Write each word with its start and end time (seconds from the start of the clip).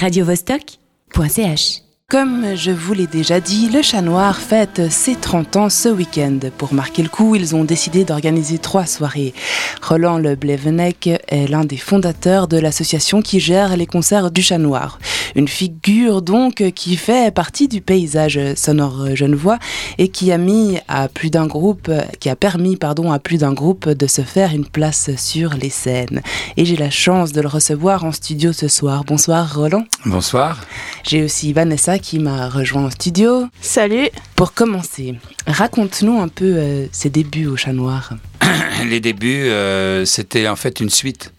radiovostok.ch 0.00 1.89
Comme 2.10 2.56
je 2.56 2.72
vous 2.72 2.92
l'ai 2.92 3.06
déjà 3.06 3.38
dit, 3.38 3.70
le 3.70 3.82
Chat 3.82 4.02
Noir 4.02 4.36
fête 4.36 4.90
ses 4.90 5.14
30 5.14 5.54
ans 5.54 5.68
ce 5.70 5.88
week-end. 5.88 6.40
Pour 6.58 6.74
marquer 6.74 7.04
le 7.04 7.08
coup, 7.08 7.36
ils 7.36 7.54
ont 7.54 7.62
décidé 7.62 8.04
d'organiser 8.04 8.58
trois 8.58 8.84
soirées. 8.84 9.32
Roland 9.80 10.18
Le 10.18 10.34
Blevenec 10.34 11.08
est 11.28 11.46
l'un 11.46 11.64
des 11.64 11.76
fondateurs 11.76 12.48
de 12.48 12.58
l'association 12.58 13.22
qui 13.22 13.38
gère 13.38 13.76
les 13.76 13.86
concerts 13.86 14.32
du 14.32 14.42
Chat 14.42 14.58
Noir. 14.58 14.98
Une 15.36 15.46
figure 15.46 16.20
donc 16.20 16.64
qui 16.74 16.96
fait 16.96 17.32
partie 17.32 17.68
du 17.68 17.80
paysage 17.80 18.40
sonore 18.56 19.14
genevois 19.14 19.60
et 19.98 20.08
qui 20.08 20.32
a 20.32 20.38
mis 20.38 20.78
à 20.88 21.06
plus 21.06 21.30
d'un 21.30 21.46
groupe, 21.46 21.92
qui 22.18 22.28
a 22.28 22.34
permis 22.34 22.74
pardon 22.76 23.12
à 23.12 23.20
plus 23.20 23.38
d'un 23.38 23.52
groupe 23.52 23.88
de 23.88 24.08
se 24.08 24.22
faire 24.22 24.52
une 24.52 24.66
place 24.66 25.10
sur 25.16 25.54
les 25.54 25.70
scènes. 25.70 26.22
Et 26.56 26.64
j'ai 26.64 26.76
la 26.76 26.90
chance 26.90 27.30
de 27.30 27.40
le 27.40 27.46
recevoir 27.46 28.04
en 28.04 28.10
studio 28.10 28.52
ce 28.52 28.66
soir. 28.66 29.04
Bonsoir 29.04 29.54
Roland. 29.54 29.84
Bonsoir. 30.06 30.60
J'ai 31.04 31.22
aussi 31.22 31.52
Vanessa 31.52 31.99
qui 32.00 32.18
m'a 32.18 32.48
rejoint 32.48 32.84
en 32.86 32.90
studio. 32.90 33.46
Salut. 33.60 34.08
Pour 34.36 34.52
commencer, 34.54 35.14
raconte-nous 35.46 36.20
un 36.20 36.28
peu 36.28 36.54
euh, 36.56 36.86
ses 36.92 37.10
débuts 37.10 37.46
au 37.46 37.56
Chat 37.56 37.72
Noir. 37.72 38.14
Les 38.86 39.00
débuts, 39.00 39.44
euh, 39.48 40.04
c'était 40.04 40.48
en 40.48 40.56
fait 40.56 40.80
une 40.80 40.90
suite. 40.90 41.32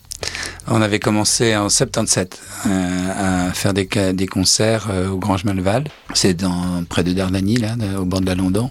On 0.68 0.82
avait 0.82 1.00
commencé 1.00 1.56
en 1.56 1.70
77 1.70 2.40
euh, 2.68 3.48
à 3.50 3.54
faire 3.54 3.74
des, 3.74 3.88
concerts 4.28 4.88
euh, 4.92 5.10
au 5.10 5.18
Grand 5.18 5.38
Chemin-le-Val. 5.38 5.86
C'est 6.14 6.36
dans 6.36 6.84
près 6.88 7.04
de 7.04 7.14
Dardany, 7.14 7.58
là, 7.58 7.76
de- 7.76 7.98
au 7.98 8.06
bord 8.06 8.22
de 8.22 8.28
la 8.28 8.36
London, 8.36 8.70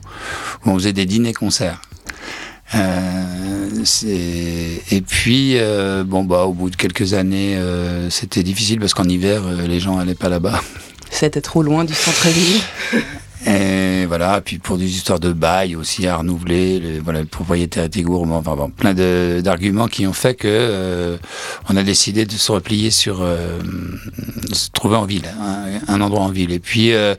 où 0.65 0.71
on 0.71 0.75
faisait 0.75 0.93
des 0.93 1.07
dîners-concerts. 1.07 1.81
Euh, 2.75 3.85
et 4.91 5.01
puis, 5.01 5.59
euh, 5.59 6.05
bon, 6.05 6.25
bah, 6.25 6.45
au 6.45 6.53
bout 6.53 6.71
de 6.71 6.77
quelques 6.77 7.15
années, 7.15 7.57
euh, 7.57 8.09
c'était 8.11 8.43
difficile 8.43 8.79
parce 8.79 8.95
qu'en 8.95 9.05
hiver, 9.09 9.43
euh, 9.45 9.67
les 9.67 9.81
gens 9.81 9.99
allaient 9.99 10.15
pas 10.15 10.29
là-bas. 10.29 10.61
C'était 11.21 11.43
trop 11.43 11.63
loin 11.63 11.85
du 11.85 11.93
centre-ville. 11.93 12.63
Et 13.47 14.05
voilà, 14.05 14.43
puis 14.43 14.59
pour 14.59 14.77
des 14.77 14.91
histoires 14.91 15.19
de 15.19 15.33
bail 15.33 15.75
aussi 15.75 16.07
à 16.07 16.17
renouveler, 16.19 16.79
le, 16.79 17.01
voilà, 17.01 17.21
le 17.21 17.27
propriétaire 17.27 17.85
était 17.85 18.03
gourmand, 18.03 18.37
enfin 18.39 18.55
bon, 18.55 18.69
plein 18.69 18.93
de- 18.93 19.41
d'arguments 19.43 19.89
qui 19.89 20.07
ont 20.07 20.13
fait 20.13 20.35
que 20.35 20.47
euh, 20.47 21.17
on 21.71 21.77
a 21.77 21.83
décidé 21.83 22.27
de 22.27 22.33
se 22.33 22.53
replier 22.53 22.91
sur 22.91 23.21
euh, 23.23 23.59
se 24.53 24.69
trouver 24.71 24.97
en 24.97 25.07
ville, 25.07 25.23
hein, 25.41 25.65
un 25.89 26.01
endroit 26.03 26.21
en 26.21 26.29
ville. 26.29 26.53
Et 26.53 26.59
puis 26.59 26.93
euh, 26.93 27.15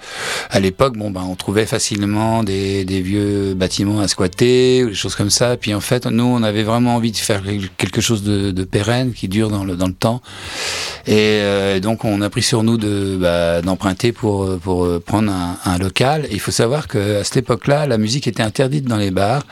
à 0.51 0.59
l'époque, 0.59 0.95
bon 0.95 1.09
ben 1.09 1.23
on 1.27 1.33
trouvait 1.35 1.65
facilement 1.65 2.43
des, 2.43 2.85
des 2.85 3.01
vieux 3.01 3.55
bâtiments 3.55 3.99
à 3.99 4.07
squatter 4.07 4.83
ou 4.83 4.89
des 4.89 4.93
choses 4.95 5.15
comme 5.15 5.31
ça. 5.31 5.57
Puis 5.57 5.73
en 5.73 5.81
fait, 5.81 6.05
nous 6.05 6.23
on 6.23 6.43
avait 6.43 6.63
vraiment 6.63 6.97
envie 6.97 7.11
de 7.11 7.17
faire 7.17 7.41
quelque 7.77 8.01
chose 8.01 8.21
de, 8.21 8.51
de 8.51 8.63
pérenne 8.63 9.13
qui 9.13 9.27
dure 9.27 9.49
dans 9.49 9.63
le 9.63 9.75
dans 9.75 9.87
le 9.87 9.93
temps. 9.93 10.21
Et 11.07 11.39
euh, 11.41 11.79
donc 11.79 12.05
on 12.05 12.21
a 12.21 12.29
pris 12.29 12.43
sur 12.43 12.61
nous 12.61 12.77
de 12.77 13.17
bah, 13.19 13.63
d'emprunter 13.63 14.11
pour 14.11 14.59
pour 14.59 14.85
euh, 14.85 14.99
prendre 15.03 15.31
un, 15.31 15.57
un 15.65 15.77
local. 15.79 16.10
Il 16.31 16.39
faut 16.39 16.51
savoir 16.51 16.87
que 16.87 17.19
à 17.21 17.23
cette 17.23 17.37
époque-là, 17.37 17.87
la 17.87 17.97
musique 17.97 18.27
était 18.27 18.43
interdite 18.43 18.85
dans 18.85 18.97
les 18.97 19.11
bars. 19.11 19.43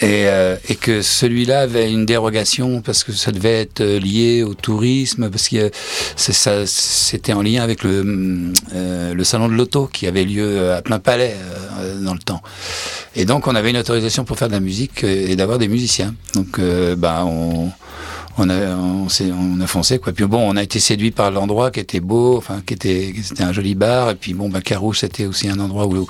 Et, 0.00 0.26
euh, 0.26 0.56
et 0.70 0.74
que 0.74 1.02
celui-là 1.02 1.60
avait 1.60 1.92
une 1.92 2.06
dérogation 2.06 2.80
parce 2.80 3.04
que 3.04 3.12
ça 3.12 3.30
devait 3.30 3.60
être 3.60 3.82
euh, 3.82 3.98
lié 4.00 4.42
au 4.42 4.54
tourisme, 4.54 5.28
parce 5.28 5.50
que 5.50 5.70
ça, 6.16 6.66
c'était 6.66 7.34
en 7.34 7.42
lien 7.42 7.62
avec 7.62 7.84
le, 7.84 8.52
euh, 8.74 9.24
salon 9.24 9.48
de 9.48 9.52
l'auto 9.52 9.90
qui 9.92 10.06
avait 10.06 10.24
lieu 10.24 10.72
à 10.72 10.80
plein 10.80 10.98
palais 10.98 11.36
euh, 11.82 12.00
dans 12.00 12.14
le 12.14 12.20
temps. 12.20 12.42
Et 13.14 13.24
donc 13.24 13.46
on 13.46 13.54
avait 13.54 13.70
une 13.70 13.76
autorisation 13.76 14.24
pour 14.24 14.38
faire 14.38 14.48
de 14.48 14.52
la 14.52 14.60
musique 14.60 15.04
euh, 15.04 15.28
et 15.28 15.36
d'avoir 15.36 15.58
des 15.58 15.68
musiciens. 15.68 16.14
Donc 16.34 16.58
euh, 16.58 16.96
bah 16.96 17.24
on 17.24 17.70
on 18.38 18.48
a 18.48 18.76
on, 18.76 19.60
a 19.60 19.66
foncé 19.66 19.98
quoi. 19.98 20.12
Puis 20.12 20.24
bon, 20.24 20.40
on 20.40 20.56
a 20.56 20.62
été 20.62 20.80
séduit 20.80 21.10
par 21.10 21.30
l'endroit 21.30 21.70
qui 21.70 21.80
était 21.80 22.00
beau, 22.00 22.36
enfin 22.36 22.62
qui 22.66 22.74
était 22.74 23.14
c'était 23.22 23.42
un 23.42 23.52
joli 23.52 23.74
bar. 23.74 24.10
Et 24.10 24.14
puis 24.14 24.34
bon, 24.34 24.48
bah 24.48 24.60
c'était 24.94 25.26
aussi 25.26 25.48
un 25.48 25.58
endroit 25.58 25.86
où 25.86 26.06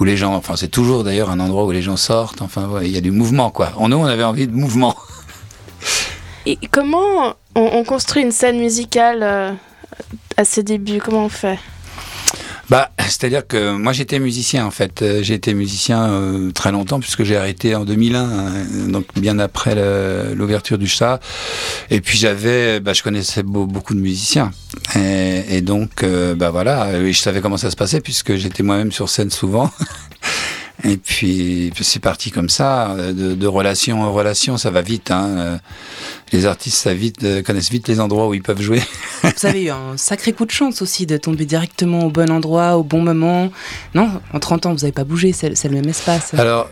où 0.00 0.04
les 0.04 0.16
gens, 0.16 0.34
enfin 0.34 0.54
c'est 0.56 0.68
toujours 0.68 1.04
d'ailleurs 1.04 1.30
un 1.30 1.40
endroit 1.40 1.64
où 1.64 1.70
les 1.70 1.82
gens 1.82 1.96
sortent. 1.96 2.42
Enfin 2.42 2.68
il 2.82 2.90
y 2.90 2.96
a 2.96 3.00
du 3.00 3.10
mouvement 3.10 3.50
quoi. 3.50 3.72
En 3.76 3.88
nous, 3.88 3.96
on 3.96 4.04
avait 4.04 4.24
envie 4.24 4.46
de 4.46 4.52
mouvement. 4.52 4.94
Comment 6.70 7.34
on, 7.56 7.70
on 7.72 7.84
construit 7.84 8.22
une 8.22 8.30
scène 8.30 8.58
musicale 8.58 9.22
euh, 9.22 9.52
à 10.36 10.44
ses 10.44 10.62
débuts? 10.62 11.00
Comment 11.04 11.24
on 11.24 11.28
fait? 11.28 11.58
Bah, 12.68 12.90
c'est-à-dire 12.98 13.46
que 13.46 13.76
moi 13.76 13.92
j'étais 13.92 14.18
musicien 14.18 14.66
en 14.66 14.72
fait. 14.72 15.00
Euh, 15.02 15.22
J'ai 15.22 15.34
été 15.34 15.54
musicien 15.54 16.08
euh, 16.10 16.50
très 16.50 16.72
longtemps 16.72 16.98
puisque 16.98 17.22
j'ai 17.22 17.36
arrêté 17.36 17.74
en 17.76 17.84
2001, 17.84 18.20
hein, 18.20 18.52
donc 18.88 19.04
bien 19.16 19.38
après 19.38 19.74
l'ouverture 20.34 20.76
du 20.76 20.88
chat. 20.88 21.20
Et 21.90 22.00
puis 22.00 22.18
j'avais, 22.18 22.80
bah, 22.80 22.92
je 22.92 23.02
connaissais 23.04 23.44
beau- 23.44 23.66
beaucoup 23.66 23.94
de 23.94 24.00
musiciens. 24.00 24.50
Et, 24.96 25.44
et 25.56 25.60
donc, 25.60 26.02
euh, 26.02 26.34
bah 26.34 26.50
voilà, 26.50 26.92
et 26.98 27.12
je 27.12 27.20
savais 27.20 27.40
comment 27.40 27.56
ça 27.56 27.70
se 27.70 27.76
passait 27.76 28.00
puisque 28.00 28.34
j'étais 28.34 28.62
moi-même 28.64 28.90
sur 28.92 29.08
scène 29.08 29.30
souvent. 29.30 29.70
Et 30.88 30.96
puis 30.98 31.72
c'est 31.80 31.98
parti 32.00 32.30
comme 32.30 32.48
ça, 32.48 32.90
euh, 32.92 33.12
de, 33.12 33.34
de 33.34 33.46
relation 33.48 34.02
en 34.02 34.12
relation, 34.12 34.56
ça 34.56 34.70
va 34.70 34.82
vite. 34.82 35.10
Hein. 35.10 35.26
Euh, 35.38 35.56
Les 36.32 36.46
artistes 36.46 36.76
ça 36.78 36.94
vite, 36.94 37.24
euh, 37.24 37.42
connaissent 37.42 37.70
vite 37.70 37.88
les 37.88 37.98
endroits 37.98 38.28
où 38.28 38.34
ils 38.34 38.42
peuvent 38.42 38.60
jouer. 38.62 38.80
Vous 39.24 39.46
avez 39.46 39.64
eu 39.64 39.70
un 39.70 39.96
sacré 39.96 40.32
coup 40.32 40.44
de 40.46 40.50
chance 40.52 40.82
aussi 40.82 41.04
de 41.06 41.16
tomber 41.16 41.44
directement 41.44 42.04
au 42.04 42.10
bon 42.10 42.30
endroit, 42.30 42.76
au 42.76 42.84
bon 42.84 43.02
moment. 43.02 43.50
Non, 43.94 44.20
en 44.32 44.38
30 44.38 44.66
ans, 44.66 44.70
vous 44.72 44.80
n'avez 44.80 44.92
pas 44.92 45.04
bougé, 45.04 45.32
c'est 45.32 45.64
le 45.64 45.74
même 45.74 45.88
espace. 45.88 46.34
Alors, 46.34 46.70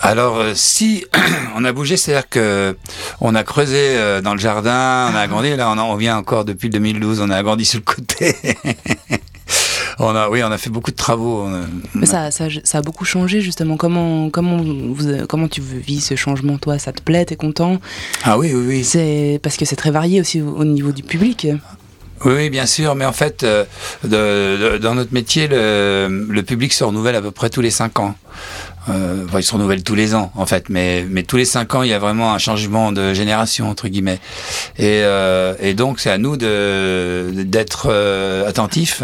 alors 0.00 0.42
si 0.54 1.06
on 1.56 1.64
a 1.64 1.72
bougé, 1.72 1.96
c'est-à-dire 1.96 2.28
que 2.28 2.76
on 3.22 3.34
a 3.34 3.42
creusé 3.42 4.20
dans 4.22 4.34
le 4.34 4.40
jardin, 4.40 5.08
on 5.12 5.16
a 5.16 5.20
agrandi. 5.20 5.56
Là, 5.56 5.70
on, 5.70 5.78
en- 5.78 5.90
on 5.92 5.96
vient 5.96 6.18
encore 6.18 6.44
depuis 6.44 6.68
le 6.68 6.72
2012, 6.74 7.20
on 7.22 7.30
a 7.30 7.36
agrandi 7.36 7.64
sur 7.64 7.78
le 7.78 7.84
côté. 7.84 8.36
on 9.98 10.14
a, 10.14 10.28
oui, 10.28 10.42
on 10.42 10.50
a 10.50 10.58
fait 10.58 10.70
beaucoup 10.70 10.90
de 10.90 10.96
travaux. 10.96 11.44
on 11.46 12.02
a- 12.02 12.06
ça, 12.06 12.30
ça, 12.30 12.46
ça 12.64 12.78
a 12.78 12.82
beaucoup 12.82 13.04
changé 13.04 13.40
justement. 13.40 13.76
Comment, 13.76 14.30
comment, 14.30 14.58
vous, 14.58 15.26
comment 15.28 15.48
tu 15.48 15.60
vis 15.60 16.00
ce 16.00 16.16
changement, 16.16 16.58
toi? 16.58 16.78
Ça 16.78 16.92
te 16.92 17.02
plaît? 17.02 17.24
T'es 17.24 17.36
content? 17.36 17.78
Ah 18.24 18.38
oui, 18.38 18.52
oui, 18.54 18.64
oui. 18.66 18.84
C'est 18.84 19.40
parce 19.42 19.56
que 19.56 19.64
c'est 19.64 19.76
très 19.76 19.90
varié 19.90 20.20
aussi 20.20 20.40
au, 20.42 20.56
au 20.56 20.64
niveau 20.64 20.92
du 20.92 21.02
public. 21.02 21.46
Oui, 22.24 22.32
oui, 22.34 22.50
bien 22.50 22.64
sûr, 22.64 22.94
mais 22.94 23.04
en 23.04 23.12
fait, 23.12 23.42
euh, 23.42 23.64
de- 24.02 24.72
de- 24.74 24.78
dans 24.78 24.94
notre 24.94 25.12
métier, 25.12 25.48
le, 25.48 26.26
le 26.30 26.42
public 26.42 26.72
se 26.72 26.82
renouvelle 26.82 27.14
à 27.14 27.20
peu 27.20 27.30
près 27.30 27.50
tous 27.50 27.60
les 27.60 27.70
cinq 27.70 27.98
ans. 28.00 28.14
Euh, 28.88 29.24
enfin, 29.26 29.40
il 29.40 29.42
se 29.42 29.52
renouvelle 29.52 29.82
tous 29.82 29.96
les 29.96 30.14
ans, 30.14 30.30
en 30.36 30.46
fait, 30.46 30.68
mais, 30.70 31.04
mais 31.10 31.24
tous 31.24 31.36
les 31.36 31.44
cinq 31.44 31.74
ans, 31.74 31.82
il 31.82 31.90
y 31.90 31.92
a 31.92 31.98
vraiment 31.98 32.32
un 32.32 32.38
changement 32.38 32.90
de 32.92 33.12
génération, 33.12 33.68
entre 33.68 33.88
guillemets. 33.88 34.20
Et, 34.78 35.02
euh, 35.02 35.54
et 35.60 35.74
donc, 35.74 35.98
c'est 36.00 36.10
à 36.10 36.16
nous 36.18 36.36
d'être 36.36 37.88
euh, 37.90 38.48
attentifs 38.48 39.02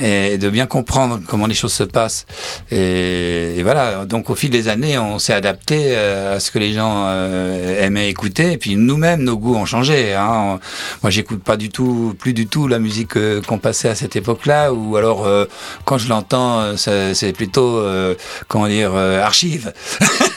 et 0.00 0.38
de 0.38 0.48
bien 0.48 0.66
comprendre 0.66 1.20
comment 1.26 1.46
les 1.46 1.54
choses 1.54 1.72
se 1.72 1.84
passent. 1.84 2.26
Et, 2.70 3.60
voilà, 3.62 4.04
donc 4.06 4.30
au 4.30 4.34
fil 4.34 4.50
des 4.50 4.68
années, 4.68 4.98
on 4.98 5.18
s'est 5.18 5.34
adapté 5.34 5.88
euh, 5.90 6.36
à 6.36 6.40
ce 6.40 6.50
que 6.50 6.58
les 6.58 6.72
gens 6.72 7.04
euh, 7.06 7.84
aimaient 7.84 8.08
écouter. 8.08 8.52
Et 8.52 8.58
puis 8.58 8.76
nous-mêmes, 8.76 9.22
nos 9.22 9.36
goûts 9.36 9.54
ont 9.54 9.66
changé. 9.66 10.14
Hein. 10.14 10.58
Moi, 11.02 11.10
j'écoute 11.10 11.42
pas 11.42 11.56
du 11.56 11.70
tout, 11.70 12.14
plus 12.18 12.32
du 12.32 12.46
tout 12.46 12.68
la 12.68 12.78
musique 12.78 13.16
euh, 13.16 13.40
qu'on 13.42 13.58
passait 13.58 13.88
à 13.88 13.94
cette 13.94 14.16
époque-là, 14.16 14.72
ou 14.72 14.96
alors 14.96 15.28
quand 15.84 15.98
je 15.98 16.08
l'entends, 16.08 16.76
c'est 16.76 17.32
plutôt, 17.32 17.82
comment 18.48 18.68
dire, 18.68 18.94
archive. 18.94 19.72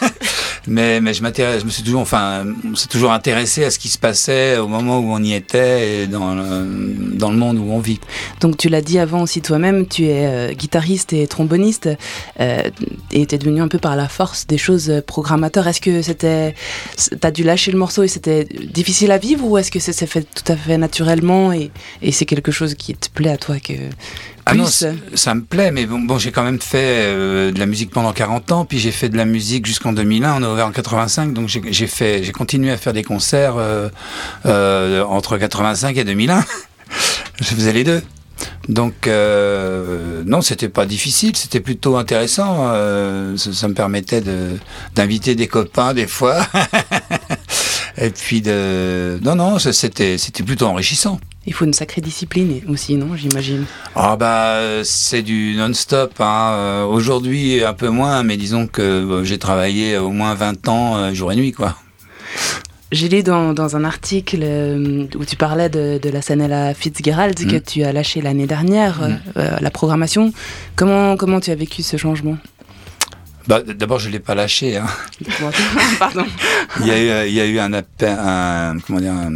mais 0.68 1.02
mais 1.02 1.14
je 1.14 1.24
je 1.24 1.66
me 1.66 1.70
suis 1.70 1.84
toujours, 1.84 2.02
enfin, 2.02 2.46
on 2.64 2.76
s'est 2.76 2.88
toujours 2.88 3.12
intéressé 3.12 3.64
à 3.64 3.72
ce 3.72 3.80
qui 3.80 3.90
se 3.90 3.98
passait 3.98 4.58
au 4.58 4.68
moment 4.68 5.00
où 5.00 5.12
on 5.12 5.22
y 5.22 5.34
était 5.34 6.04
et 6.04 6.08
dans 6.08 6.36
le, 6.36 7.16
dans 7.16 7.32
le 7.32 7.38
monde 7.38 7.58
où 7.58 7.72
on 7.72 7.80
vit. 7.80 8.00
Donc 8.42 8.58
tu 8.58 8.70
l'as 8.70 8.82
dit 8.82 9.00
avant 9.00 9.22
aussi 9.22 9.42
toi-même, 9.42 9.88
tu 9.88 10.06
es 10.06 10.26
euh, 10.26 10.54
guitariste 10.54 11.14
et 11.14 11.28
tromboniste 11.28 11.90
euh, 12.40 12.70
et 13.12 13.26
tu 13.26 13.36
es 13.36 13.38
devenu 13.38 13.62
un 13.62 13.68
peu 13.68 13.80
par 13.80 13.96
la 13.96 14.08
force 14.08 14.48
des 14.48 14.58
choses 14.58 14.90
euh, 14.90 15.02
programmateur. 15.02 15.68
Est-ce 15.68 15.82
que 15.82 16.02
c'était, 16.02 16.56
t'as 17.20 17.32
dû 17.32 17.44
lâcher 17.44 17.72
le 17.72 17.78
morceau 17.78 18.04
et 18.04 18.08
c'était 18.08 18.46
difficile 18.46 19.12
à 19.12 19.18
vivre 19.18 19.46
ou 19.46 19.58
est-ce 19.58 19.72
que 19.72 19.80
ça 19.80 19.94
s'est 19.94 20.08
fait 20.08 20.24
tout 20.24 20.52
à 20.52 20.56
fait 20.56 20.78
naturellement 20.78 21.52
et, 21.54 21.72
et 22.02 22.12
c'est 22.12 22.26
quelque 22.26 22.52
chose 22.52 22.76
qui 22.76 22.94
te 22.96 23.10
plaît 23.10 23.32
à 23.32 23.38
toi 23.38 23.60
que 23.60 23.74
Ah 24.48 24.54
non, 24.54 24.66
ça 25.16 25.34
me 25.34 25.42
plaît, 25.42 25.72
mais 25.72 25.86
bon, 25.88 26.00
bon 26.00 26.18
j'ai 26.20 26.32
quand 26.32 26.44
même 26.44 26.60
fait 26.62 26.78
euh, 27.06 27.52
de 27.52 27.60
la 27.60 27.66
musique 27.66 27.90
pendant 27.92 28.14
40 28.14 28.52
ans, 28.52 28.66
puis 28.66 28.78
j'ai 28.80 28.92
fait 28.92 29.10
de 29.10 29.18
la 29.18 29.26
musique 29.26 29.66
jusqu'en 29.66 29.92
2001, 29.92 30.36
on 30.40 30.44
a 30.44 30.52
ouvert 30.52 30.68
en 30.68 30.72
85, 30.72 31.34
donc 31.34 31.48
j'ai- 31.50 31.88
fait, 31.88 32.24
j'ai 32.24 32.32
continué 32.32 32.72
à 32.72 32.78
faire 32.78 32.94
des 32.94 33.04
concerts 33.04 33.56
euh, 33.58 33.90
euh, 34.46 35.04
entre 35.04 35.38
85 35.38 35.98
et 35.98 36.04
2001. 36.04 36.46
Je 37.42 37.44
faisais 37.46 37.74
les 37.74 37.84
deux. 37.84 38.02
Donc 38.70 39.08
euh, 39.08 40.24
non, 40.26 40.42
c'était 40.42 40.70
pas 40.70 40.86
difficile, 40.86 41.36
c'était 41.36 41.60
plutôt 41.60 41.98
intéressant. 41.98 42.68
euh, 42.74 43.38
ça, 43.38 43.52
ça 43.54 43.68
me 43.68 43.74
permettait 43.74 44.22
de 44.22 44.58
d'inviter 44.96 45.36
des 45.36 45.48
copains 45.48 45.94
des 45.94 46.08
fois. 46.08 46.46
Et 47.98 48.10
puis 48.10 48.42
de 48.42 49.20
non 49.24 49.36
non, 49.36 49.58
c'était 49.60 50.18
plutôt 50.46 50.66
enrichissant. 50.68 51.20
Il 51.48 51.54
faut 51.54 51.66
une 51.66 51.74
sacrée 51.74 52.02
discipline 52.02 52.62
aussi, 52.68 52.96
non 52.96 53.16
J'imagine. 53.16 53.66
Ah 53.96 54.16
bah 54.16 54.84
c'est 54.84 55.22
du 55.22 55.56
non-stop. 55.56 56.14
Hein. 56.20 56.52
Euh, 56.54 56.86
Aujourd'hui 56.86 57.64
un 57.64 57.74
peu 57.74 57.90
moins, 57.90 58.24
mais 58.24 58.38
disons 58.38 58.68
que 58.68 58.82
euh, 58.82 59.24
j'ai 59.24 59.38
travaillé 59.38 59.98
au 59.98 60.10
moins 60.10 60.34
20 60.34 60.68
ans 60.68 60.98
euh, 60.98 61.14
jour 61.14 61.32
et 61.32 61.36
nuit 61.36 61.52
quoi. 61.52 61.76
J'ai 62.92 63.10
lu 63.10 63.24
dans, 63.24 63.76
un 63.76 63.84
article 63.84 64.40
euh, 64.42 65.06
où 65.16 65.26
tu 65.26 65.36
parlais 65.36 65.70
de, 65.70 66.00
la 66.10 66.22
scène 66.22 66.42
à 66.42 66.48
la 66.48 66.74
Fitzgerald 66.74 67.36
que 67.36 67.58
mm. 67.58 67.62
tu 67.62 67.84
as 67.84 67.92
lâché 67.92 68.22
l'année 68.22 68.48
dernière, 68.48 69.02
mm. 69.02 69.42
la 69.60 69.72
programmation. 69.72 70.32
Comment, 70.76 71.18
comment 71.18 71.40
tu 71.40 71.52
as 71.52 71.56
vécu 71.56 71.82
ce 71.82 71.98
changement? 71.98 72.38
Bah, 73.48 73.62
D'abord, 73.62 74.00
je 74.00 74.08
ne 74.08 74.14
l'ai 74.14 74.20
pas 74.20 74.36
lâché. 74.36 74.78
Hein. 74.78 74.88
Pardon. 76.00 76.26
il, 76.82 76.88
y 76.88 76.92
a 76.92 77.26
eu, 77.26 77.28
il 77.28 77.34
y 77.34 77.42
a 77.42 77.46
eu 77.46 77.60
un, 77.60 77.74
un, 77.74 78.78
comment 78.80 79.00
dire, 79.00 79.14
un, 79.14 79.30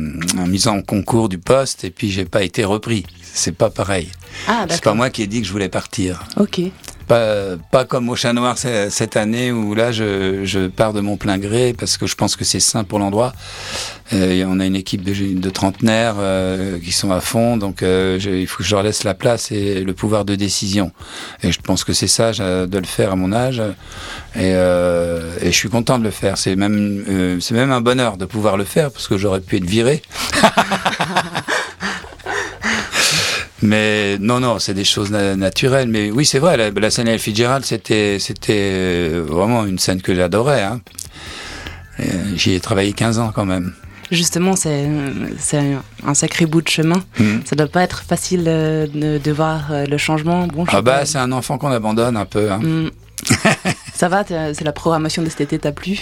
mise 0.47 0.67
en 0.67 0.81
concours 0.81 1.29
du 1.29 1.37
poste 1.37 1.83
et 1.83 1.89
puis 1.89 2.11
j'ai 2.11 2.25
pas 2.25 2.43
été 2.43 2.63
repris. 2.63 3.05
C'est 3.21 3.55
pas 3.55 3.69
pareil. 3.69 4.09
Ah, 4.47 4.65
c'est 4.69 4.83
pas 4.83 4.93
moi 4.93 5.09
qui 5.09 5.23
ai 5.23 5.27
dit 5.27 5.41
que 5.41 5.47
je 5.47 5.51
voulais 5.51 5.69
partir. 5.69 6.23
Ok. 6.37 6.61
Pas, 7.09 7.57
pas 7.71 7.85
comme 7.85 8.07
au 8.09 8.15
Chat 8.15 8.33
Noir 8.33 8.55
cette 8.57 9.17
année 9.17 9.51
où 9.51 9.73
là 9.73 9.91
je, 9.91 10.45
je 10.45 10.67
pars 10.67 10.93
de 10.93 11.01
mon 11.01 11.17
plein 11.17 11.39
gré 11.39 11.73
parce 11.77 11.97
que 11.97 12.05
je 12.05 12.15
pense 12.15 12.35
que 12.35 12.45
c'est 12.45 12.59
sain 12.59 12.83
pour 12.83 12.99
l'endroit. 12.99 13.33
Euh, 14.13 14.43
on 14.47 14.59
a 14.59 14.65
une 14.65 14.75
équipe 14.75 15.03
de, 15.03 15.39
de 15.39 15.49
trentenaires 15.49 16.15
euh, 16.17 16.79
qui 16.79 16.91
sont 16.91 17.11
à 17.11 17.19
fond, 17.19 17.57
donc 17.57 17.83
euh, 17.83 18.19
il 18.23 18.47
faut 18.47 18.59
que 18.59 18.63
je 18.63 18.73
leur 18.73 18.83
laisse 18.83 19.03
la 19.03 19.13
place 19.13 19.51
et 19.51 19.83
le 19.83 19.93
pouvoir 19.93 20.25
de 20.25 20.35
décision. 20.35 20.91
Et 21.43 21.51
je 21.51 21.59
pense 21.61 21.83
que 21.83 21.93
c'est 21.93 22.07
ça 22.07 22.31
de 22.31 22.77
le 22.77 22.85
faire 22.85 23.11
à 23.11 23.15
mon 23.15 23.31
âge. 23.33 23.61
Et, 24.35 24.49
et 24.49 25.45
je 25.45 25.55
suis 25.55 25.69
content 25.69 25.99
de 25.99 26.03
le 26.03 26.11
faire. 26.11 26.37
C'est 26.37 26.55
même, 26.55 27.37
c'est 27.41 27.53
même 27.53 27.71
un 27.71 27.81
bonheur 27.81 28.17
de 28.17 28.25
pouvoir 28.25 28.57
le 28.57 28.63
faire 28.63 28.91
parce 28.91 29.07
que 29.07 29.17
j'aurais 29.17 29.41
pu 29.41 29.57
être 29.57 29.65
viré. 29.65 30.01
Mais 33.61 34.17
non, 34.19 34.39
non, 34.39 34.59
c'est 34.59 34.73
des 34.73 34.83
choses 34.83 35.11
naturelles. 35.11 35.89
Mais 35.89 36.11
oui, 36.11 36.25
c'est 36.25 36.39
vrai, 36.39 36.57
la, 36.57 36.69
la 36.71 36.89
scène 36.89 37.17
Fitzgerald, 37.17 37.65
c'était, 37.65 38.17
c'était 38.19 38.71
euh, 38.73 39.23
vraiment 39.25 39.65
une 39.65 39.79
scène 39.79 40.01
que 40.01 40.15
j'adorais. 40.15 40.63
Hein. 40.63 40.81
Euh, 41.99 42.03
j'y 42.35 42.53
ai 42.53 42.59
travaillé 42.59 42.93
15 42.93 43.19
ans 43.19 43.31
quand 43.33 43.45
même. 43.45 43.73
Justement, 44.11 44.55
c'est, 44.55 44.87
un 46.05 46.13
sacré 46.13 46.45
bout 46.45 46.61
de 46.61 46.67
chemin. 46.67 47.03
Hmm. 47.19 47.39
Ça 47.45 47.55
doit 47.55 47.67
pas 47.67 47.83
être 47.83 48.01
facile 48.01 48.45
euh, 48.47 48.87
de, 48.87 49.31
voir 49.31 49.71
le 49.87 49.97
changement. 49.97 50.47
Bon, 50.47 50.65
ah 50.69 50.81
bah, 50.81 51.05
c'est 51.05 51.19
un 51.19 51.31
enfant 51.31 51.57
qu'on 51.57 51.71
abandonne 51.71 52.17
un 52.17 52.25
peu. 52.25 52.51
Hein. 52.51 52.59
Hmm. 52.59 52.89
Ça 53.93 54.07
va, 54.07 54.23
c'est 54.25 54.63
la 54.63 54.71
programmation 54.71 55.21
de 55.21 55.29
cet 55.29 55.41
été 55.41 55.59
t'a 55.59 55.73
plu? 55.73 55.99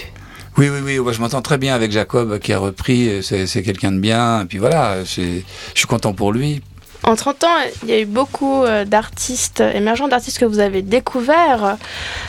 Oui, 0.56 0.68
oui, 0.70 0.98
oui. 0.98 1.12
je 1.12 1.20
m'entends 1.20 1.42
très 1.42 1.58
bien 1.58 1.74
avec 1.74 1.90
Jacob 1.90 2.38
qui 2.38 2.52
a 2.52 2.58
repris. 2.58 3.22
C'est, 3.22 3.62
quelqu'un 3.62 3.90
de 3.90 3.98
bien. 3.98 4.42
Et 4.42 4.44
puis 4.44 4.58
voilà, 4.58 5.02
je 5.02 5.42
suis 5.74 5.86
content 5.88 6.12
pour 6.12 6.32
lui. 6.32 6.62
En 7.04 7.16
30 7.16 7.44
ans, 7.44 7.56
il 7.84 7.88
y 7.88 7.92
a 7.92 8.00
eu 8.00 8.06
beaucoup 8.06 8.64
euh, 8.64 8.84
d'artistes 8.84 9.60
émergents, 9.60 10.08
d'artistes 10.08 10.38
que 10.38 10.44
vous 10.44 10.58
avez 10.58 10.82
découverts. 10.82 11.76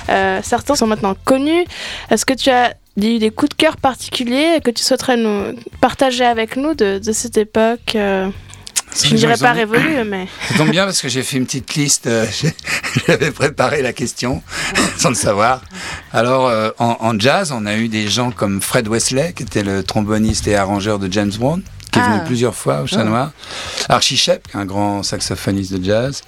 Euh, 0.09 0.39
certains 0.43 0.75
sont 0.75 0.87
maintenant 0.87 1.15
connus. 1.25 1.65
Est-ce 2.09 2.25
que 2.25 2.33
tu 2.33 2.49
as 2.49 2.75
eu 2.97 3.17
des 3.19 3.31
coups 3.31 3.49
de 3.49 3.55
cœur 3.55 3.77
particuliers 3.77 4.59
que 4.63 4.71
tu 4.71 4.83
souhaiterais 4.83 5.17
nous 5.17 5.55
partager 5.81 6.25
avec 6.25 6.55
nous 6.55 6.75
de, 6.75 6.99
cette 7.11 7.37
époque 7.37 7.95
euh, 7.95 8.29
je 9.03 9.13
ne 9.13 9.19
dirais 9.19 9.37
pas 9.37 9.51
révolue, 9.51 10.03
mais. 10.05 10.27
Ça 10.47 10.57
tombe 10.57 10.71
bien 10.71 10.85
parce 10.85 10.99
que 10.99 11.09
j'ai 11.09 11.21
fait 11.21 11.37
une 11.37 11.45
petite 11.45 11.75
liste. 11.75 12.09
J'avais 13.07 13.29
préparé 13.29 13.83
la 13.83 13.93
question 13.93 14.41
sans 14.97 15.09
le 15.09 15.15
savoir. 15.15 15.61
Alors, 16.11 16.51
en, 16.79 17.19
jazz, 17.19 17.51
on 17.51 17.67
a 17.67 17.75
eu 17.75 17.87
des 17.87 18.07
gens 18.07 18.31
comme 18.31 18.61
Fred 18.61 18.87
Wesley, 18.87 19.33
qui 19.33 19.43
était 19.43 19.61
le 19.61 19.83
tromboniste 19.83 20.47
et 20.47 20.55
arrangeur 20.55 20.97
de 20.97 21.11
James 21.11 21.31
Bond 21.39 21.61
qui 21.91 21.99
est 21.99 22.03
venu 22.03 22.19
ah. 22.21 22.25
plusieurs 22.25 22.55
fois 22.55 22.81
au 22.81 22.87
Chat 22.87 23.01
oh. 23.01 23.09
Noir. 23.09 23.31
Archie 23.87 24.17
Shep, 24.17 24.47
un 24.53 24.65
grand 24.65 25.03
saxophoniste 25.03 25.73
de 25.73 25.83
jazz. 25.83 26.23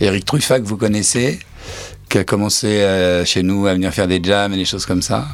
Eric 0.00 0.24
Truffat, 0.24 0.60
que 0.60 0.66
vous 0.66 0.76
connaissez, 0.76 1.40
qui 2.10 2.18
a 2.18 2.24
commencé 2.24 2.66
euh, 2.66 3.24
chez 3.24 3.42
nous 3.42 3.66
à 3.66 3.72
venir 3.72 3.94
faire 3.94 4.08
des 4.08 4.20
jams 4.22 4.52
et 4.52 4.56
des 4.56 4.64
choses 4.64 4.84
comme 4.84 5.00
ça. 5.00 5.28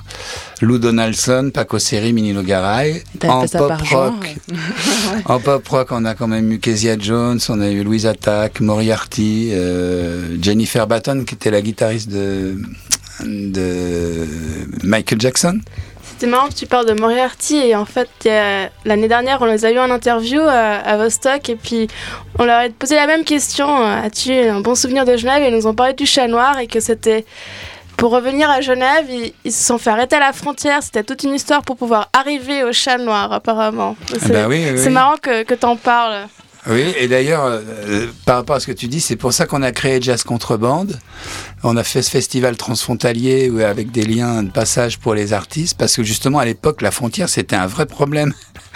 Lou 0.60 0.78
Donaldson, 0.78 1.50
Paco 1.52 1.78
Seri, 1.78 2.12
Minino 2.12 2.42
Garay. 2.42 3.02
En 3.24 3.46
pop 3.46 3.72
rock, 3.90 4.36
en 5.24 5.40
pop 5.40 5.66
rock, 5.66 5.88
on 5.90 6.04
a 6.04 6.14
quand 6.14 6.28
même 6.28 6.52
eu 6.52 6.58
Kezia 6.58 6.98
Jones, 6.98 7.40
on 7.48 7.60
a 7.60 7.70
eu 7.70 7.82
Louise 7.82 8.06
Attack, 8.06 8.60
Moriarty, 8.60 9.50
euh, 9.52 10.36
Jennifer 10.40 10.86
Batten, 10.86 11.24
qui 11.24 11.34
était 11.34 11.50
la 11.50 11.62
guitariste 11.62 12.10
de, 12.10 12.60
de 13.24 14.26
Michael 14.84 15.20
Jackson. 15.20 15.60
C'est 16.18 16.26
marrant 16.26 16.48
que 16.48 16.54
tu 16.54 16.66
parles 16.66 16.86
de 16.86 16.94
Moriarty 16.94 17.56
et 17.56 17.76
en 17.76 17.84
fait 17.84 18.08
l'année 18.84 19.08
dernière 19.08 19.42
on 19.42 19.44
les 19.44 19.64
a 19.64 19.70
eu 19.70 19.78
en 19.78 19.90
interview 19.90 20.40
à, 20.40 20.96
Vostok 20.96 21.50
et 21.50 21.56
puis 21.56 21.88
on 22.38 22.44
leur 22.44 22.60
a 22.60 22.68
posé 22.70 22.94
la 22.94 23.06
même 23.06 23.24
question 23.24 23.68
as-tu 23.76 24.32
un 24.32 24.60
bon 24.60 24.74
souvenir 24.74 25.04
de 25.04 25.16
Genève? 25.16 25.42
Et 25.42 25.48
ils 25.48 25.54
nous 25.54 25.66
ont 25.66 25.74
parlé 25.74 25.92
du 25.92 26.06
chat 26.06 26.26
noir 26.26 26.58
et 26.58 26.66
que 26.66 26.80
c'était 26.80 27.26
pour 27.98 28.12
revenir 28.12 28.50
à 28.50 28.60
Genève 28.60 29.06
ils, 29.44 29.52
se 29.52 29.64
sont 29.64 29.78
fait 29.78 29.90
arrêter 29.90 30.16
à 30.16 30.20
la 30.20 30.32
frontière. 30.32 30.82
C'était 30.82 31.04
toute 31.04 31.22
une 31.22 31.34
histoire 31.34 31.62
pour 31.62 31.76
pouvoir 31.76 32.08
arriver 32.12 32.64
au 32.64 32.72
chat 32.72 32.98
noir 32.98 33.32
apparemment. 33.32 33.96
C'est 34.08 34.32
bah 34.32 34.90
marrant 34.90 35.16
que, 35.20 35.42
que 35.42 35.54
tu 35.54 35.66
en 35.66 35.76
parles 35.76 36.28
oui, 36.68 36.94
et 36.98 37.08
d'ailleurs, 37.08 37.44
euh, 37.44 38.06
par 38.24 38.36
rapport 38.36 38.56
à 38.56 38.60
ce 38.60 38.66
que 38.66 38.72
tu 38.72 38.88
dis, 38.88 39.00
c'est 39.00 39.16
pour 39.16 39.32
ça 39.32 39.46
qu'on 39.46 39.62
a 39.62 39.72
créé 39.72 40.00
Jazz 40.00 40.24
Contrebande. 40.24 40.98
On 41.62 41.76
a 41.76 41.84
fait 41.84 42.02
ce 42.02 42.10
festival 42.10 42.56
transfrontalier 42.56 43.52
avec 43.64 43.90
des 43.92 44.04
liens 44.04 44.42
de 44.42 44.50
passage 44.50 44.98
pour 44.98 45.14
les 45.14 45.32
artistes, 45.32 45.76
parce 45.78 45.96
que 45.96 46.02
justement, 46.02 46.38
à 46.38 46.44
l'époque, 46.44 46.82
la 46.82 46.90
frontière, 46.90 47.28
c'était 47.28 47.56
un 47.56 47.66
vrai 47.66 47.86
problème. 47.86 48.32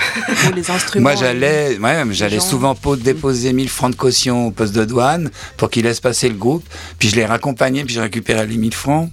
les 0.54 0.70
instruments. 0.70 1.10
Moi, 1.10 1.14
j'allais, 1.16 1.78
ouais, 1.78 2.04
j'allais 2.12 2.40
souvent 2.40 2.76
déposer 2.96 3.52
1000 3.52 3.69
francs 3.69 3.92
de 3.92 3.96
caution 3.96 4.46
au 4.46 4.50
poste 4.50 4.75
de 4.75 4.84
douane 4.84 5.31
pour 5.56 5.70
qu'ils 5.70 5.84
laissent 5.84 6.00
passer 6.00 6.28
le 6.28 6.37
groupe. 6.37 6.64
Puis 6.98 7.08
je 7.08 7.16
les 7.16 7.26
raccompagnais, 7.26 7.84
puis 7.84 7.94
je 7.94 8.00
récupérais 8.00 8.46
les 8.46 8.56
1000 8.56 8.75
francs. 8.75 9.10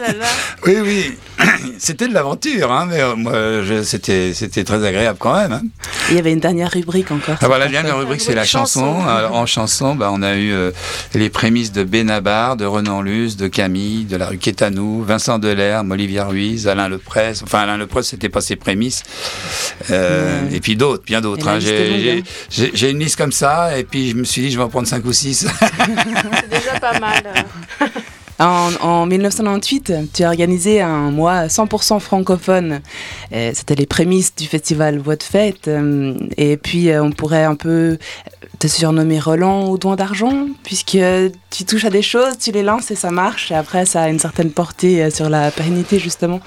Oui, 0.66 0.76
oui. 0.82 1.18
C'était 1.78 2.08
de 2.08 2.14
l'aventure, 2.14 2.70
hein, 2.70 2.86
mais 2.88 3.00
euh, 3.00 3.16
moi, 3.16 3.32
c'était, 3.82 4.34
c'était 4.34 4.64
très 4.64 4.84
agréable 4.84 5.18
quand 5.18 5.34
même. 5.34 5.52
Hein. 5.52 5.62
Il 6.10 6.16
y 6.16 6.18
avait 6.18 6.32
une 6.32 6.40
dernière 6.40 6.70
rubrique 6.70 7.10
encore. 7.10 7.36
Ah, 7.40 7.46
voilà, 7.46 7.64
la 7.64 7.70
dernière 7.70 7.98
rubrique, 7.98 8.20
c'est 8.20 8.34
la 8.34 8.44
chanson. 8.44 8.82
en 8.82 9.46
chanson, 9.46 9.94
bah, 9.94 10.10
on 10.12 10.22
a 10.22 10.34
eu 10.34 10.52
euh, 10.52 10.70
les 11.14 11.30
prémices 11.30 11.72
de 11.72 11.82
Benabar, 11.82 12.56
de 12.56 12.66
Renan 12.66 13.00
Luce, 13.00 13.36
de 13.36 13.48
Camille, 13.48 14.04
de 14.04 14.16
la 14.16 14.26
rue 14.26 14.38
Quétanou, 14.38 15.02
Vincent 15.02 15.38
Delerme, 15.38 15.90
Olivia 15.92 16.24
Ruiz, 16.24 16.68
Alain 16.68 16.88
Lepresse. 16.88 17.42
Enfin, 17.42 17.60
Alain 17.60 17.78
Lepresse, 17.78 18.08
c'était 18.08 18.28
pas 18.28 18.42
ses 18.42 18.56
prémices. 18.56 19.02
Euh, 19.90 20.42
et 20.52 20.60
puis 20.60 20.76
d'autres, 20.76 21.04
bien 21.04 21.20
d'autres. 21.20 21.48
Hein. 21.48 21.58
Hein. 21.62 22.22
J'ai, 22.50 22.90
une 22.90 22.98
liste 22.98 23.16
comme 23.16 23.32
ça, 23.32 23.78
et 23.78 23.84
puis 23.84 24.10
je 24.10 24.16
me 24.16 24.24
suis 24.24 24.42
dit, 24.42 24.50
je 24.50 24.58
vais 24.58 24.64
en 24.64 24.68
prendre 24.68 24.86
5 24.86 25.04
ou 25.04 25.12
6. 25.12 25.46
c'est 25.60 26.50
déjà 26.50 26.78
pas 26.80 26.98
mal. 26.98 27.22
En, 28.40 29.06
1998, 29.06 29.92
tu 30.14 30.24
as 30.24 30.28
organisé 30.28 30.80
un 30.80 31.10
mois 31.10 31.46
100% 31.46 32.00
francophone. 32.00 32.80
C'était 33.30 33.74
les 33.74 33.86
prémices 33.86 34.34
du 34.34 34.46
festival 34.46 34.98
Voix 34.98 35.16
de 35.16 35.22
Fête. 35.22 35.68
Euh, 35.68 36.14
et 36.36 36.56
puis, 36.56 36.90
euh, 36.90 37.02
on 37.02 37.12
pourrait 37.12 37.44
un 37.44 37.54
peu 37.54 37.98
te 38.58 38.66
surnommer 38.66 39.18
Roland 39.18 39.64
au 39.68 39.78
doigt 39.78 39.96
d'argent, 39.96 40.46
puisque 40.62 40.98
tu 41.50 41.64
touches 41.64 41.84
à 41.84 41.90
des 41.90 42.02
choses, 42.02 42.38
tu 42.38 42.52
les 42.52 42.62
lances 42.62 42.90
et 42.90 42.94
ça 42.94 43.10
marche. 43.10 43.50
Et 43.50 43.54
après, 43.54 43.86
ça 43.86 44.02
a 44.02 44.08
une 44.08 44.18
certaine 44.18 44.50
portée 44.50 45.02
euh, 45.02 45.10
sur 45.10 45.28
la 45.28 45.50
pérennité, 45.50 45.98
justement. 45.98 46.40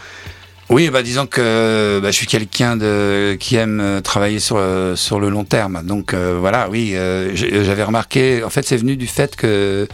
Oui, 0.74 0.90
bah, 0.90 1.04
disons 1.04 1.28
que 1.28 2.00
bah, 2.02 2.10
je 2.10 2.16
suis 2.16 2.26
quelqu'un 2.26 2.80
qui 3.38 3.58
aime 3.58 3.80
euh, 3.80 4.02
travailler 4.02 4.40
sur 4.40 4.58
le, 4.58 4.96
sur 4.96 5.20
le 5.20 5.30
long 5.30 5.44
terme. 5.44 5.84
Donc 5.86 6.16
euh, 6.16 6.38
voilà, 6.40 6.68
oui, 6.68 6.94
euh, 6.96 7.30
j'avais 7.36 7.84
remarqué. 7.84 8.44
En 8.44 8.50
fait, 8.50 8.64
c'est 8.64 8.78
venu 8.78 8.96
du 8.96 9.06
fait 9.06 9.36
que 9.36 9.88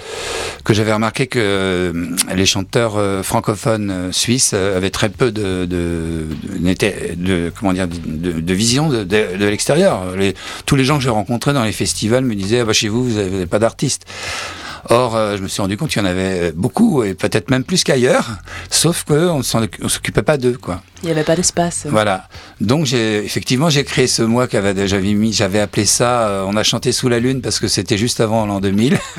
que 0.64 0.74
j'avais 0.74 0.94
remarqué 0.94 1.28
que 1.28 1.94
les 2.34 2.46
chanteurs 2.46 2.98
francophones 3.26 4.14
suisses 4.14 4.54
avaient 4.54 4.90
très 4.90 5.10
peu 5.10 5.34
de 5.34 5.66
de, 5.66 6.28
de, 6.48 7.52
comment 7.60 7.74
dire 7.74 7.90
de, 7.90 8.54
vision 8.54 8.88
de, 8.88 9.04
de, 9.04 9.46
l'extérieur. 9.46 10.04
tous 10.66 10.78
les 10.78 10.86
gens 10.86 10.98
que 10.98 11.04
j'ai 11.04 11.10
rencontrés 11.10 11.52
dans 11.52 11.66
les 11.66 11.74
festivals 11.74 12.24
me 12.24 12.36
disaient 12.36 12.62
ah, 12.62 12.66
bah, 12.66 12.74
chez 12.74 12.88
vous 12.88 13.04
vous 13.04 13.18
n'avez 13.18 13.48
pas 13.48 13.60
d'artistes. 13.60 14.06
Or, 14.90 15.16
euh, 15.16 15.38
je 15.38 15.42
me 15.44 15.48
suis 15.48 15.62
rendu 15.62 15.78
compte 15.78 15.90
qu'il 15.90 16.02
y 16.02 16.06
en 16.06 16.08
avait 16.08 16.52
beaucoup, 16.52 17.04
et 17.04 17.14
peut-être 17.14 17.50
même 17.52 17.64
plus 17.64 17.84
qu'ailleurs, 17.84 18.30
sauf 18.70 19.04
qu'on 19.04 19.40
ne 19.40 19.88
s'occupait 19.90 20.22
pas 20.24 20.38
d'eux. 20.38 20.58
quoi. 20.60 20.82
Il 21.04 21.06
n'y 21.06 21.12
avait 21.12 21.24
pas 21.24 21.36
d'espace. 21.36 21.86
Voilà. 21.90 22.28
Donc, 22.62 22.86
j'ai, 22.86 23.24
effectivement, 23.24 23.70
j'ai 23.70 23.84
créé 23.84 24.08
ce 24.08 24.22
mois 24.22 24.48
qu'avait 24.48 24.88
j'avais 24.88 25.14
mis, 25.14 25.34
j'avais 25.34 25.60
appelé 25.60 25.86
ça 25.86 26.28
euh, 26.28 26.46
On 26.48 26.56
a 26.56 26.64
chanté 26.64 26.92
sous 26.92 27.10
la 27.10 27.20
lune 27.20 27.42
parce 27.42 27.60
que 27.60 27.68
c'était 27.68 27.98
juste 27.98 28.20
avant 28.20 28.46
l'an 28.46 28.60
2000. 28.60 28.98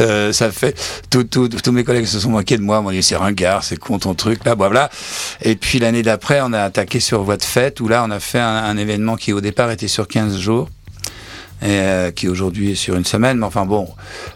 Euh, 0.00 0.32
ça 0.32 0.50
fait 0.50 0.76
tous 1.08 1.70
mes 1.70 1.84
collègues 1.84 2.06
se 2.06 2.18
sont 2.18 2.30
moqués 2.30 2.56
de 2.56 2.62
moi, 2.62 2.80
m'ont 2.80 2.90
dit 2.90 3.00
c'est 3.00 3.14
ringard, 3.14 3.62
c'est 3.62 3.78
con 3.78 4.00
ton 4.00 4.14
truc 4.14 4.44
là, 4.44 4.56
voilà. 4.56 4.90
Et 5.40 5.54
puis 5.54 5.78
l'année 5.78 6.02
d'après, 6.02 6.40
on 6.42 6.52
a 6.52 6.62
attaqué 6.62 6.98
sur 6.98 7.22
Voie 7.22 7.36
de 7.36 7.44
fête 7.44 7.78
où 7.78 7.86
là 7.86 8.04
on 8.04 8.10
a 8.10 8.18
fait 8.18 8.40
un, 8.40 8.56
un 8.64 8.76
événement 8.76 9.14
qui 9.14 9.32
au 9.32 9.40
départ 9.40 9.70
était 9.70 9.86
sur 9.86 10.08
15 10.08 10.36
jours 10.36 10.68
et, 11.64 11.78
euh, 11.80 12.10
qui 12.10 12.28
aujourd'hui 12.28 12.72
est 12.72 12.76
sur 12.76 12.94
une 12.94 13.04
semaine. 13.04 13.38
Mais 13.38 13.46
enfin 13.46 13.64
bon, 13.64 13.88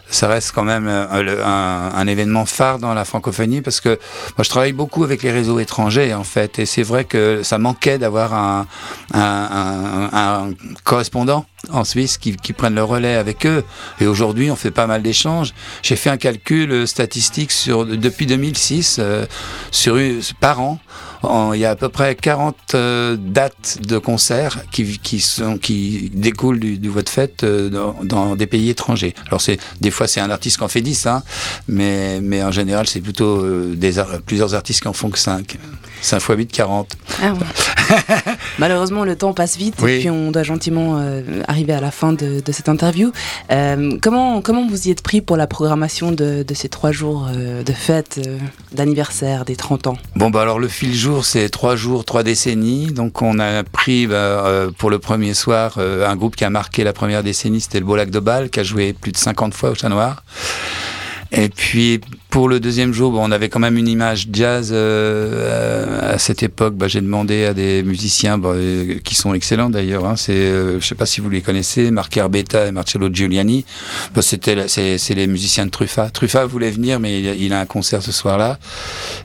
ça 0.09 0.27
reste 0.27 0.51
quand 0.53 0.63
même 0.63 0.87
euh, 0.87 1.45
un, 1.45 2.07
événement 2.07 2.45
phare 2.45 2.79
dans 2.79 2.95
la 2.95 3.05
francophonie 3.05 3.61
parce 3.61 3.81
que 3.81 3.99
moi 4.37 4.43
je 4.43 4.49
travaille 4.49 4.73
beaucoup 4.73 5.03
avec 5.03 5.21
les 5.21 5.31
réseaux 5.31 5.59
étrangers 5.59 6.13
en 6.15 6.23
fait, 6.23 6.57
et 6.57 6.65
c'est 6.65 6.81
vrai 6.81 7.05
que 7.05 7.43
ça 7.43 7.59
manquait 7.59 7.99
d'avoir 7.99 8.33
un, 8.33 8.67
un, 9.13 10.49
correspondant 10.83 11.45
en 11.71 11.83
Suisse 11.83 12.17
qui, 12.17 12.35
qui 12.35 12.53
prenne 12.53 12.73
le 12.73 12.83
relais 12.83 13.15
avec 13.15 13.45
eux. 13.45 13.63
Et 13.99 14.07
aujourd'hui, 14.07 14.49
on 14.49 14.55
fait 14.55 14.71
pas 14.71 14.87
mal 14.87 15.03
d'échanges. 15.03 15.53
J'ai 15.83 15.95
fait 15.95 16.09
un 16.09 16.17
calcul 16.17 16.87
statistique 16.87 17.51
sur 17.51 17.85
depuis 17.85 18.25
2006 18.25 18.97
euh, 18.99 19.25
sur 19.71 19.99
par 20.39 20.61
an 20.61 20.79
il 21.23 21.59
y 21.59 21.65
a 21.65 21.71
à 21.71 21.75
peu 21.75 21.89
près 21.89 22.15
40 22.15 22.55
euh, 22.73 23.17
dates 23.19 23.79
de 23.81 23.97
concerts 23.97 24.63
qui, 24.71 24.99
qui, 24.99 25.19
sont, 25.19 25.57
qui 25.57 26.11
découlent 26.13 26.59
du, 26.59 26.77
du 26.77 26.89
vote 26.89 27.09
fête 27.09 27.43
euh, 27.43 27.69
dans, 27.69 27.95
dans, 28.03 28.35
des 28.35 28.47
pays 28.47 28.69
étrangers. 28.69 29.13
Alors, 29.27 29.41
c'est, 29.41 29.59
des 29.81 29.91
fois, 29.91 30.07
c'est 30.07 30.21
un 30.21 30.29
artiste 30.29 30.57
qui 30.57 30.63
en 30.63 30.67
fait 30.67 30.81
10, 30.81 31.07
hein, 31.07 31.23
mais, 31.67 32.21
mais 32.21 32.43
en 32.43 32.51
général, 32.51 32.87
c'est 32.87 33.01
plutôt 33.01 33.43
euh, 33.43 33.75
des, 33.75 34.01
plusieurs 34.25 34.55
artistes 34.55 34.81
qui 34.81 34.87
en 34.87 34.93
font 34.93 35.09
que 35.09 35.19
5. 35.19 35.57
5 36.01 36.17
x 36.17 36.27
8, 36.29 36.51
40. 36.51 36.95
Ah 37.21 37.33
Malheureusement, 38.59 39.03
le 39.03 39.15
temps 39.15 39.33
passe 39.33 39.57
vite 39.57 39.81
et 39.81 39.99
puis 39.99 40.09
on 40.09 40.31
doit 40.31 40.43
gentiment 40.43 40.97
euh, 40.99 41.21
arriver 41.47 41.73
à 41.73 41.81
la 41.81 41.91
fin 41.91 42.13
de, 42.13 42.39
de 42.39 42.51
cette 42.51 42.69
interview. 42.69 43.11
Euh, 43.51 43.97
comment, 44.01 44.41
comment 44.41 44.67
vous 44.67 44.87
y 44.87 44.91
êtes 44.91 45.01
pris 45.01 45.21
pour 45.21 45.37
la 45.37 45.47
programmation 45.47 46.11
de, 46.11 46.43
de 46.43 46.53
ces 46.53 46.69
trois 46.69 46.91
jours 46.91 47.27
euh, 47.33 47.63
de 47.63 47.73
fête, 47.73 48.19
d'anniversaire 48.71 49.45
des 49.45 49.55
30 49.55 49.87
ans? 49.87 49.97
Bon, 50.15 50.29
bah 50.29 50.41
alors 50.41 50.59
le 50.59 50.67
fil 50.67 50.93
jour, 50.93 51.25
c'est 51.25 51.49
trois 51.49 51.75
jours, 51.75 52.05
trois 52.05 52.23
décennies. 52.23 52.87
Donc 52.87 53.21
on 53.21 53.39
a 53.39 53.63
pris 53.63 54.07
bah, 54.07 54.67
pour 54.77 54.89
le 54.89 54.99
premier 54.99 55.33
soir 55.33 55.77
un 55.77 56.15
groupe 56.15 56.35
qui 56.35 56.45
a 56.45 56.49
marqué 56.49 56.83
la 56.83 56.93
première 56.93 57.23
décennie, 57.23 57.61
c'était 57.61 57.79
le 57.79 57.85
Beau 57.85 57.95
Lac 57.95 58.09
de 58.09 58.19
Bâle, 58.19 58.49
qui 58.49 58.59
a 58.59 58.63
joué 58.63 58.93
plus 58.93 59.11
de 59.11 59.17
50 59.17 59.53
fois 59.53 59.71
au 59.71 59.75
Chat 59.75 59.89
Noir. 59.89 60.23
Et 61.31 61.49
puis 61.49 62.01
pour 62.29 62.47
le 62.47 62.59
deuxième 62.59 62.93
jour, 62.93 63.11
bon, 63.11 63.27
on 63.27 63.31
avait 63.31 63.49
quand 63.49 63.59
même 63.59 63.77
une 63.77 63.87
image 63.87 64.27
jazz 64.31 64.69
euh, 64.71 66.13
à 66.13 66.17
cette 66.17 66.43
époque. 66.43 66.75
Bah, 66.75 66.87
J'ai 66.87 67.01
demandé 67.01 67.45
à 67.45 67.53
des 67.53 67.83
musiciens 67.83 68.37
bah, 68.37 68.49
euh, 68.49 68.99
qui 69.03 69.15
sont 69.15 69.33
excellents 69.33 69.69
d'ailleurs. 69.69 70.05
Hein, 70.05 70.15
c'est, 70.15 70.33
euh, 70.33 70.79
je 70.79 70.85
sais 70.85 70.95
pas 70.95 71.05
si 71.05 71.21
vous 71.21 71.29
les 71.29 71.41
connaissez, 71.41 71.91
Marc 71.91 72.15
Herbetta 72.17 72.67
et 72.67 72.71
Marcello 72.71 73.09
Giuliani. 73.11 73.65
Bah, 74.13 74.21
c'était, 74.21 74.67
c'est, 74.67 74.97
c'est 74.97 75.15
les 75.15 75.27
musiciens 75.27 75.65
de 75.65 75.71
Truffa. 75.71 76.09
Truffa 76.09 76.45
voulait 76.45 76.71
venir, 76.71 76.99
mais 76.99 77.19
il, 77.19 77.41
il, 77.41 77.53
a 77.53 77.59
un 77.59 77.65
concert 77.65 78.01
ce 78.01 78.11
soir-là. 78.11 78.59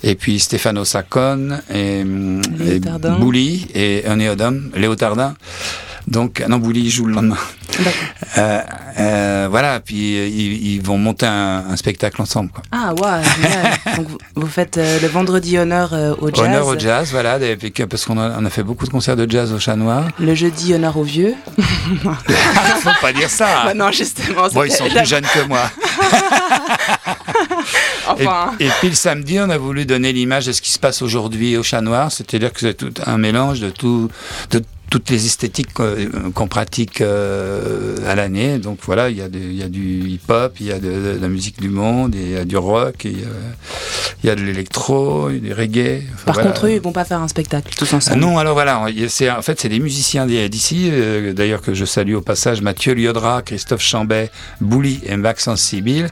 Et 0.02 0.14
puis 0.14 0.38
Stefano 0.40 0.84
Saccone 0.84 1.62
et, 1.72 2.00
et 2.00 2.80
Bouli 3.18 3.66
et 3.74 4.04
Léotardin. 4.76 5.34
Donc, 6.06 6.44
Nambouli 6.46 6.90
joue 6.90 7.06
le 7.06 7.14
lendemain. 7.14 7.38
Euh, 8.36 8.60
euh, 8.98 9.48
voilà, 9.50 9.80
puis 9.80 10.16
euh, 10.16 10.28
ils, 10.28 10.74
ils, 10.74 10.82
vont 10.82 10.98
monter 10.98 11.26
un, 11.26 11.64
un, 11.68 11.76
spectacle 11.76 12.22
ensemble. 12.22 12.50
Quoi. 12.50 12.62
Ah, 12.70 12.94
ouais, 12.94 13.96
Donc, 13.96 14.06
vous, 14.36 14.46
faites 14.46 14.78
euh, 14.78 15.00
le 15.00 15.08
vendredi 15.08 15.58
honneur 15.58 15.92
euh, 15.92 16.14
au 16.20 16.28
jazz. 16.28 16.46
Honneur 16.46 16.66
au 16.66 16.78
jazz, 16.78 17.10
voilà, 17.10 17.38
parce 17.90 18.04
qu'on 18.04 18.18
a, 18.18 18.38
on 18.38 18.44
a, 18.44 18.50
fait 18.50 18.62
beaucoup 18.62 18.86
de 18.86 18.90
concerts 18.90 19.16
de 19.16 19.28
jazz 19.28 19.52
au 19.52 19.58
Chat 19.58 19.74
Noir. 19.74 20.04
Le 20.20 20.34
jeudi, 20.34 20.74
honneur 20.74 20.96
aux 20.96 21.02
vieux. 21.02 21.34
Faut 21.58 22.90
pas 23.00 23.12
dire 23.12 23.30
ça. 23.30 23.46
Bah 23.64 23.74
non, 23.74 23.90
justement. 23.90 24.48
Bon, 24.52 24.64
ils 24.64 24.72
sont 24.72 24.88
plus 24.88 25.06
jeunes 25.06 25.24
que 25.24 25.46
moi. 25.46 25.70
enfin. 28.06 28.52
et, 28.60 28.66
et, 28.66 28.70
puis 28.80 28.90
le 28.90 28.94
samedi, 28.94 29.38
on 29.40 29.48
a 29.48 29.56
voulu 29.56 29.86
donner 29.86 30.12
l'image 30.12 30.46
de 30.46 30.52
ce 30.52 30.60
qui 30.60 30.70
se 30.70 30.78
passe 30.78 31.02
aujourd'hui 31.02 31.56
au 31.56 31.62
Chat 31.62 31.80
Noir, 31.80 32.12
c'est-à-dire 32.12 32.52
que 32.52 32.60
c'est 32.60 32.74
tout 32.74 32.92
un 33.06 33.16
mélange 33.16 33.60
de 33.60 33.70
tout, 33.70 34.10
de 34.50 34.62
toutes 34.94 35.10
les 35.10 35.26
esthétiques 35.26 35.70
qu'on 35.72 36.46
pratique 36.46 37.00
euh, 37.00 37.96
à 38.06 38.14
l'année. 38.14 38.58
Donc 38.58 38.78
voilà, 38.82 39.10
il 39.10 39.16
y, 39.16 39.22
a 39.22 39.26
il 39.26 39.56
y 39.56 39.64
a 39.64 39.68
du 39.68 40.08
hip-hop, 40.08 40.54
il 40.60 40.66
y 40.66 40.70
a 40.70 40.78
de, 40.78 40.88
de, 40.88 41.18
la 41.20 41.26
musique 41.26 41.60
du 41.60 41.68
monde, 41.68 42.14
il 42.14 42.30
y 42.30 42.36
a 42.36 42.44
du 42.44 42.56
rock, 42.56 43.04
il 43.04 43.18
y 43.18 43.24
a, 43.24 43.26
il 44.22 44.28
y 44.28 44.30
a 44.30 44.36
de 44.36 44.42
l'électro, 44.42 45.30
du 45.30 45.52
reggae. 45.52 46.02
Enfin, 46.14 46.24
Par 46.26 46.34
voilà. 46.34 46.50
contre, 46.50 46.66
eux, 46.66 46.70
ils 46.74 46.80
vont 46.80 46.92
pas 46.92 47.04
faire 47.04 47.20
un 47.20 47.26
spectacle 47.26 47.74
tous 47.76 47.92
ensemble. 47.92 48.18
Ah 48.22 48.24
non, 48.24 48.38
alors 48.38 48.54
voilà, 48.54 48.86
c'est 49.08 49.28
en 49.28 49.42
fait 49.42 49.58
c'est 49.60 49.68
des 49.68 49.80
musiciens 49.80 50.26
d'ici, 50.26 50.90
euh, 50.92 51.32
d'ailleurs 51.32 51.60
que 51.60 51.74
je 51.74 51.84
salue 51.84 52.14
au 52.14 52.20
passage, 52.20 52.62
Mathieu 52.62 52.94
Liodra, 52.94 53.42
Christophe 53.42 53.82
Chambet, 53.82 54.30
Bouli 54.60 55.00
et 55.06 55.16
Maxence 55.16 55.60
Sibyl, 55.60 56.08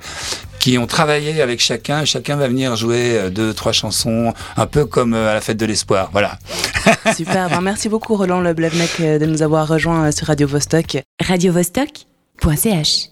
qui 0.62 0.78
ont 0.78 0.86
travaillé 0.86 1.42
avec 1.42 1.58
chacun. 1.58 2.04
Chacun 2.04 2.36
va 2.36 2.46
venir 2.46 2.76
jouer 2.76 3.18
euh, 3.18 3.30
deux, 3.30 3.52
trois 3.52 3.72
chansons, 3.72 4.32
un 4.56 4.66
peu 4.66 4.86
comme 4.86 5.12
euh, 5.12 5.32
à 5.32 5.34
la 5.34 5.40
fête 5.40 5.56
de 5.56 5.66
l'espoir. 5.66 6.10
Voilà. 6.12 6.38
Super. 7.16 7.50
Ben, 7.50 7.60
merci 7.60 7.88
beaucoup, 7.88 8.14
Roland 8.14 8.40
Leblevnek, 8.40 9.00
de 9.00 9.26
nous 9.26 9.42
avoir 9.42 9.66
rejoints 9.66 10.12
sur 10.12 10.28
Radio 10.28 10.46
Vostok. 10.46 11.02
Radio 11.20 11.52
Vostok.ch 11.52 13.11